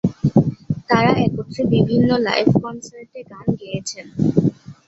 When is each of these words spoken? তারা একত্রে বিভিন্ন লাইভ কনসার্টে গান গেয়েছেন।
তারা 0.89 1.11
একত্রে 1.25 1.61
বিভিন্ন 1.73 2.09
লাইভ 2.27 2.47
কনসার্টে 2.61 3.21
গান 3.31 3.47
গেয়েছেন। 3.59 4.05